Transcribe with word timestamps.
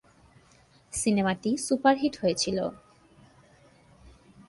সিনেমাটি 0.93 1.51
সুপারহিট 1.65 2.13
হয়েছিল। 2.21 2.57